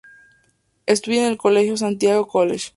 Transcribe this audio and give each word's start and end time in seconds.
Estudia 0.87 1.21
en 1.27 1.33
el 1.33 1.37
colegio 1.37 1.77
Santiago 1.77 2.27
College. 2.27 2.69